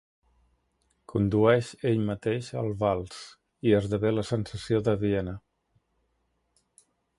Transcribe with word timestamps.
Condueix 1.11 1.69
ell 1.89 2.01
mateix 2.07 2.49
el 2.63 2.71
vals, 2.85 3.21
i 3.71 3.75
esdevé 3.81 4.15
la 4.15 4.27
sensació 4.33 4.83
de 4.91 4.99
Viena. 5.07 5.39